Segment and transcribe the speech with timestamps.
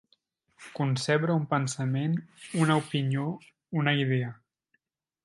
[0.77, 2.15] Concebre un pensament,
[2.63, 3.27] una opinió,
[3.83, 4.33] una idea.